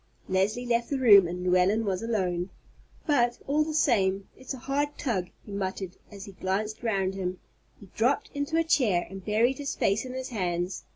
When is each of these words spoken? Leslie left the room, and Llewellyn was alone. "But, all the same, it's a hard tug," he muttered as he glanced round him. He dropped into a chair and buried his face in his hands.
Leslie 0.27 0.65
left 0.65 0.89
the 0.89 0.97
room, 0.97 1.27
and 1.27 1.43
Llewellyn 1.43 1.85
was 1.85 2.01
alone. 2.01 2.49
"But, 3.05 3.37
all 3.45 3.63
the 3.63 3.75
same, 3.75 4.27
it's 4.35 4.51
a 4.51 4.57
hard 4.57 4.97
tug," 4.97 5.27
he 5.45 5.51
muttered 5.51 5.91
as 6.11 6.25
he 6.25 6.31
glanced 6.31 6.81
round 6.81 7.13
him. 7.13 7.39
He 7.79 7.85
dropped 7.95 8.31
into 8.33 8.57
a 8.57 8.63
chair 8.63 9.05
and 9.11 9.23
buried 9.23 9.59
his 9.59 9.75
face 9.75 10.03
in 10.03 10.15
his 10.15 10.29
hands. 10.29 10.85